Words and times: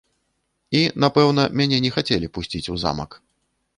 І, 0.79 0.79
напэўна, 1.05 1.43
мяне 1.61 1.77
не 1.85 1.91
хацелі 1.99 2.33
пусціць 2.39 2.67
у 2.77 2.83
замак. 2.85 3.11